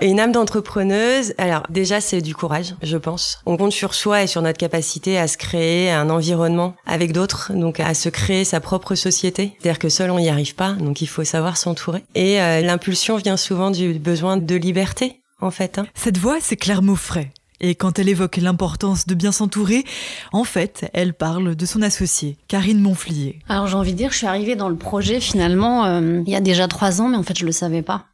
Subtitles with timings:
[0.00, 3.40] Une âme d'entrepreneuse, alors déjà c'est du courage, je pense.
[3.46, 7.52] On compte sur soi et sur notre capacité à se créer un environnement avec d'autres,
[7.52, 9.56] donc à se créer sa propre société.
[9.58, 12.04] C'est-à-dire que seul on n'y arrive pas, donc il faut savoir s'entourer.
[12.14, 15.80] Et euh, l'impulsion vient souvent du besoin de liberté, en fait.
[15.80, 15.86] Hein.
[15.94, 17.32] Cette voix, c'est Claire Mauffray.
[17.60, 19.84] Et quand elle évoque l'importance de bien s'entourer,
[20.32, 23.40] en fait, elle parle de son associée, Karine Monflier.
[23.48, 26.36] Alors j'ai envie de dire, je suis arrivée dans le projet finalement euh, il y
[26.36, 28.04] a déjà trois ans, mais en fait je le savais pas.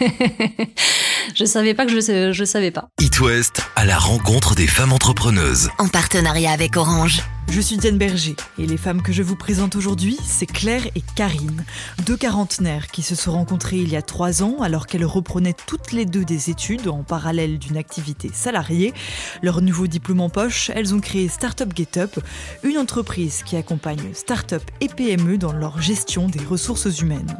[1.34, 2.88] je savais pas que je, je savais pas.
[3.00, 5.70] It West à la rencontre des femmes entrepreneuses.
[5.78, 7.22] En partenariat avec Orange.
[7.48, 11.02] Je suis Diane Berger et les femmes que je vous présente aujourd'hui, c'est Claire et
[11.16, 11.64] Karine,
[12.06, 15.92] deux quarantenaires qui se sont rencontrées il y a trois ans alors qu'elles reprenaient toutes
[15.92, 18.94] les deux des études en parallèle d'une activité salariée.
[19.42, 22.20] Leur nouveau diplôme en poche, elles ont créé Startup GetUp,
[22.62, 27.36] une entreprise qui accompagne start-up et PME dans leur gestion des ressources humaines.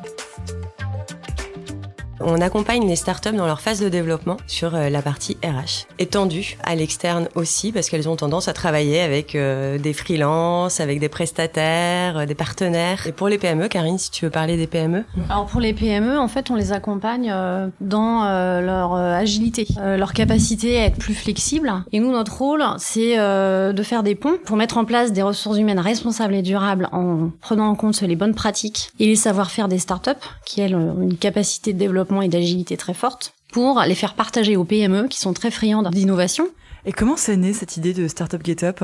[2.25, 6.57] On accompagne les startups dans leur phase de développement sur euh, la partie RH, étendue
[6.63, 11.09] à l'externe aussi, parce qu'elles ont tendance à travailler avec euh, des freelances, avec des
[11.09, 13.07] prestataires, euh, des partenaires.
[13.09, 16.17] Et pour les PME, Karine, si tu veux parler des PME Alors pour les PME,
[16.17, 17.35] en fait, on les accompagne
[17.81, 18.23] dans
[18.61, 21.73] leur agilité, leur capacité à être plus flexible.
[21.93, 25.59] Et nous, notre rôle, c'est de faire des ponts pour mettre en place des ressources
[25.59, 29.79] humaines responsables et durables en prenant en compte les bonnes pratiques et les savoir-faire des
[29.79, 30.11] startups,
[30.47, 34.57] qui elles ont une capacité de développement et d'agilité très forte pour les faire partager
[34.57, 36.49] aux PME qui sont très friandes d'innovation.
[36.85, 38.83] Et comment c'est né cette idée de Startup GetUp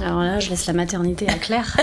[0.00, 1.76] Alors là, je laisse la maternité à Claire.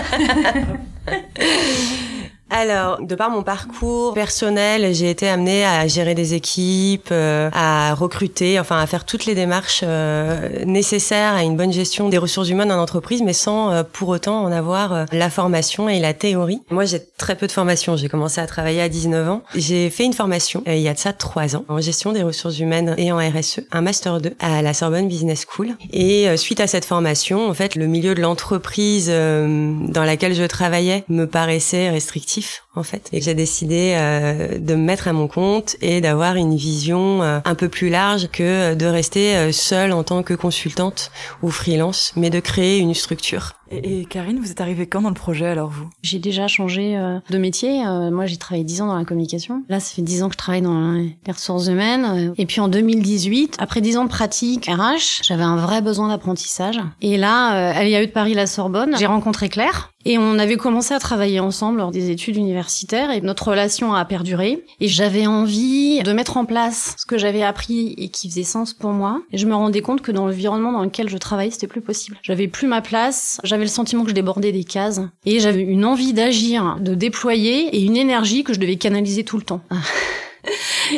[2.48, 7.92] Alors, de par mon parcours personnel, j'ai été amenée à gérer des équipes, euh, à
[7.94, 12.48] recruter, enfin à faire toutes les démarches euh, nécessaires à une bonne gestion des ressources
[12.48, 16.60] humaines en entreprise, mais sans euh, pour autant en avoir la formation et la théorie.
[16.70, 17.96] Moi, j'ai très peu de formation.
[17.96, 19.42] J'ai commencé à travailler à 19 ans.
[19.56, 22.60] J'ai fait une formation il y a de ça trois ans en gestion des ressources
[22.60, 25.70] humaines et en RSE, un master 2 à la Sorbonne Business School.
[25.92, 31.04] Et suite à cette formation, en fait, le milieu de l'entreprise dans laquelle je travaillais
[31.08, 32.35] me paraissait restrictif
[32.74, 33.08] en fait.
[33.12, 37.40] Et j'ai décidé euh, de me mettre à mon compte et d'avoir une vision euh,
[37.44, 41.10] un peu plus large que de rester euh, seule en tant que consultante
[41.42, 45.14] ou freelance mais de créer une structure et, Karine, vous êtes arrivée quand dans le
[45.14, 45.88] projet alors vous?
[46.02, 47.86] J'ai déjà changé euh, de métier.
[47.86, 49.64] Euh, moi, j'ai travaillé 10 ans dans la communication.
[49.68, 52.34] Là, ça fait 10 ans que je travaille dans les ressources humaines.
[52.38, 56.80] Et puis en 2018, après 10 ans de pratique RH, j'avais un vrai besoin d'apprentissage.
[57.02, 58.94] Et là, euh, a eu de Paris la Sorbonne.
[58.98, 59.92] J'ai rencontré Claire.
[60.08, 64.04] Et on avait commencé à travailler ensemble lors des études universitaires et notre relation a
[64.04, 64.64] perduré.
[64.78, 68.72] Et j'avais envie de mettre en place ce que j'avais appris et qui faisait sens
[68.72, 69.20] pour moi.
[69.32, 72.18] Et je me rendais compte que dans l'environnement dans lequel je travaillais, c'était plus possible.
[72.22, 75.86] J'avais plus ma place j'avais le sentiment que je débordais des cases et j'avais une
[75.86, 79.62] envie d'agir, de déployer et une énergie que je devais canaliser tout le temps.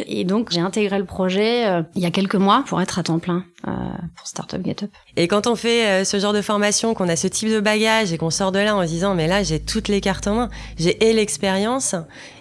[0.07, 3.05] Et donc j'ai intégré le projet euh, il y a quelques mois pour être à
[3.05, 4.91] temps plein GetUp.
[5.17, 8.13] Et quand on fait euh, ce genre de formation, qu'on a ce type de bagage
[8.13, 10.35] et qu'on sort de là en se disant mais là j'ai toutes les cartes en
[10.35, 10.49] main,
[10.79, 11.95] j'ai et l'expérience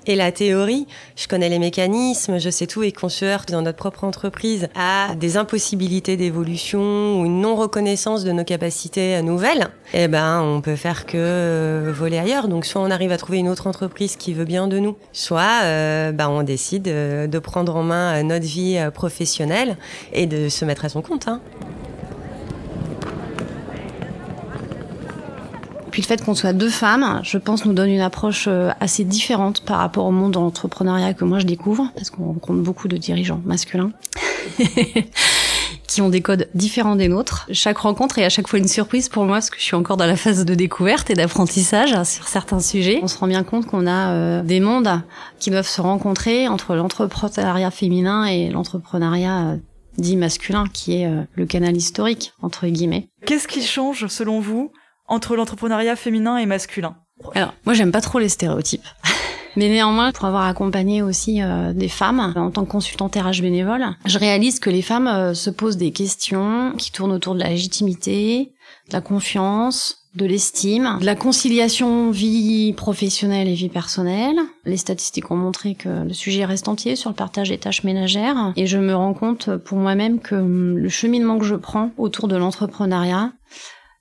[0.05, 3.61] et la théorie, je connais les mécanismes, je sais tout et qu'on se heurte dans
[3.61, 9.67] notre propre entreprise à des impossibilités d'évolution ou une non reconnaissance de nos capacités nouvelles,
[9.93, 12.47] eh ben on peut faire que voler ailleurs.
[12.47, 15.61] Donc soit on arrive à trouver une autre entreprise qui veut bien de nous, soit
[16.13, 19.77] ben on décide de prendre en main euh, notre vie euh, professionnelle
[20.13, 21.06] et de se mettre à son compte.
[21.27, 21.39] Hein.
[25.91, 29.03] Puis le fait qu'on soit deux femmes, je pense, nous donne une approche euh, assez
[29.03, 32.87] différente par rapport au monde de l'entrepreneuriat que moi je découvre, parce qu'on rencontre beaucoup
[32.87, 33.91] de dirigeants masculins.
[35.87, 37.47] qui ont des codes différents des nôtres.
[37.51, 39.97] Chaque rencontre est à chaque fois une surprise pour moi parce que je suis encore
[39.97, 42.99] dans la phase de découverte et d'apprentissage sur certains sujets.
[43.01, 45.01] On se rend bien compte qu'on a euh, des mondes
[45.39, 49.55] qui doivent se rencontrer entre l'entrepreneuriat féminin et l'entrepreneuriat euh,
[49.97, 53.09] dit masculin qui est euh, le canal historique entre guillemets.
[53.25, 54.71] Qu'est-ce qui change selon vous
[55.07, 56.97] entre l'entrepreneuriat féminin et masculin?
[57.33, 58.85] Alors, moi j'aime pas trop les stéréotypes.
[59.57, 63.87] Mais néanmoins, pour avoir accompagné aussi euh, des femmes en tant que consultante RH bénévole,
[64.05, 67.49] je réalise que les femmes euh, se posent des questions qui tournent autour de la
[67.49, 68.53] légitimité,
[68.89, 74.39] de la confiance, de l'estime, de la conciliation vie professionnelle et vie personnelle.
[74.65, 78.51] Les statistiques ont montré que le sujet reste entier sur le partage des tâches ménagères
[78.55, 82.35] et je me rends compte pour moi-même que le cheminement que je prends autour de
[82.35, 83.31] l'entrepreneuriat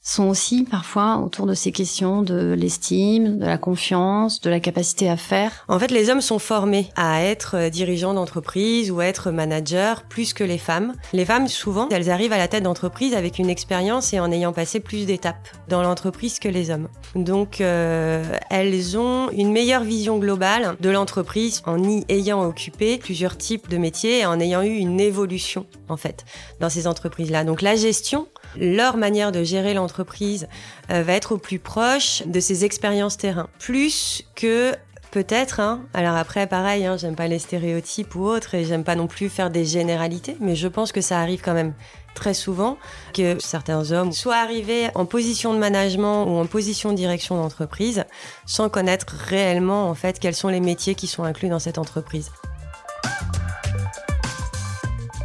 [0.06, 5.10] sont aussi parfois autour de ces questions de l'estime, de la confiance, de la capacité
[5.10, 5.64] à faire.
[5.66, 9.94] En fait, les hommes sont formés à être euh, dirigeants d'entreprise ou à être managers
[10.08, 10.94] plus que les femmes.
[11.12, 14.52] Les femmes, souvent, elles arrivent à la tête d'entreprise avec une expérience et en ayant
[14.52, 16.88] passé plus d'étapes dans l'entreprise que les hommes.
[17.16, 23.36] Donc, euh, elles ont une meilleure vision globale de l'entreprise en y ayant occupé plusieurs
[23.36, 26.24] types de métiers et en ayant eu une évolution, en fait,
[26.60, 27.42] dans ces entreprises-là.
[27.42, 28.28] Donc, la gestion,
[28.60, 30.48] leur manière de gérer l'entreprise
[30.90, 33.48] euh, va être au plus proche de ces expériences terrain.
[33.58, 34.72] Plus que
[35.10, 35.80] peut-être, hein.
[35.94, 39.28] alors après pareil, hein, j'aime pas les stéréotypes ou autres et j'aime pas non plus
[39.28, 41.72] faire des généralités, mais je pense que ça arrive quand même
[42.14, 42.76] très souvent
[43.14, 48.04] que certains hommes soient arrivés en position de management ou en position de direction d'entreprise
[48.46, 52.30] sans connaître réellement en fait quels sont les métiers qui sont inclus dans cette entreprise.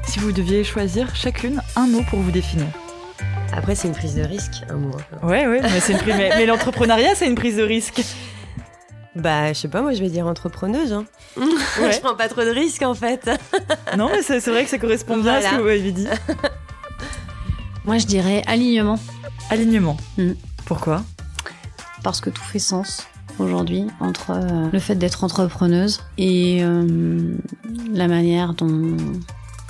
[0.07, 2.67] Si vous deviez choisir chacune un mot pour vous définir.
[3.53, 4.91] Après, c'est une prise de risque, un mot.
[5.23, 8.01] Ouais, ouais, mais, c'est une prise- mais, mais l'entrepreneuriat, c'est une prise de risque.
[9.15, 10.93] Bah, je sais pas, moi je vais dire entrepreneuse.
[10.93, 11.03] Hein.
[11.37, 11.91] Ouais.
[11.91, 13.29] je prends pas trop de risques en fait.
[13.97, 16.07] Non, mais c'est c'est vrai que ça correspond bien à ce que vous m'avez dit.
[17.85, 18.97] Moi, je dirais alignement,
[19.49, 19.97] Alignement.
[20.17, 20.31] Mm.
[20.65, 21.03] Pourquoi?
[22.03, 23.05] Parce que tout fait sens
[23.37, 27.35] aujourd'hui entre euh, le fait d'être entrepreneuse et euh,
[27.91, 28.95] la manière dont,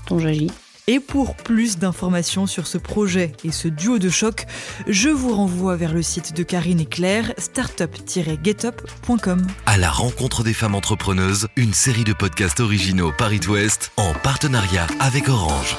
[0.07, 0.51] dont j'agis.
[0.87, 4.45] Et pour plus d'informations sur ce projet et ce duo de choc,
[4.87, 9.45] je vous renvoie vers le site de Karine et Claire, startup-getup.com.
[9.65, 14.85] À la rencontre des femmes entrepreneuses, une série de podcasts originaux Paris Ouest en partenariat
[14.99, 15.75] avec Orange.